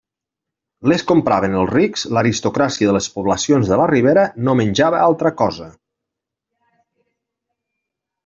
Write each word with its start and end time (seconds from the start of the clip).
Les 0.91 1.03
compraven 1.09 1.57
els 1.63 1.69
rics; 1.73 2.05
l'aristocràcia 2.17 2.89
de 2.91 2.95
les 2.95 3.09
poblacions 3.17 3.69
de 3.73 3.79
la 3.81 3.85
Ribera 3.93 4.23
no 4.47 4.55
menjava 4.61 5.05
altra 5.09 5.33
cosa. 5.45 5.69